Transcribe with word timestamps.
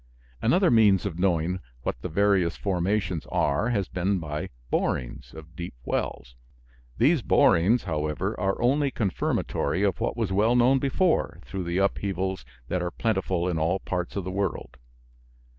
Another 0.41 0.71
means 0.71 1.05
of 1.05 1.19
knowing 1.19 1.59
what 1.83 2.01
the 2.01 2.09
various 2.09 2.57
formations 2.57 3.27
are 3.27 3.69
has 3.69 3.87
been 3.87 4.17
by 4.17 4.49
borings 4.71 5.31
of 5.31 5.55
deep 5.55 5.75
wells. 5.85 6.35
These 6.97 7.21
borings, 7.21 7.83
however, 7.83 8.33
are 8.39 8.59
only 8.63 8.89
confirmatory 8.89 9.83
of 9.83 9.99
what 9.99 10.17
was 10.17 10.33
well 10.33 10.55
known 10.55 10.79
before 10.79 11.37
through 11.43 11.65
the 11.65 11.77
upheavals 11.77 12.43
that 12.67 12.81
are 12.81 12.89
plentiful 12.89 13.47
in 13.47 13.59
all 13.59 13.77
parts 13.77 14.15
of 14.15 14.23
the 14.23 14.31
world. 14.31 14.77